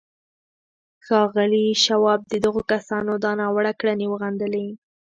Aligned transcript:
ښاغلي 1.05 1.65
شواب 1.85 2.19
د 2.31 2.33
دغو 2.45 2.61
کسانو 2.71 3.11
دا 3.25 3.31
ناوړه 3.39 3.71
کړنې 3.79 4.05
وغندلې 4.09 4.65